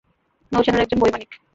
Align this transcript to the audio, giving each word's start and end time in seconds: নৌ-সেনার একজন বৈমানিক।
নৌ-সেনার 0.51 0.83
একজন 0.83 0.99
বৈমানিক। 0.99 1.29